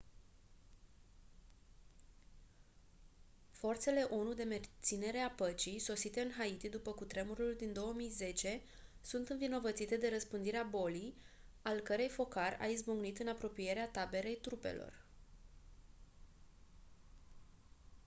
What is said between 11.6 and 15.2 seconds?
al cărei focar a izbucnit în apropierea taberei trupelor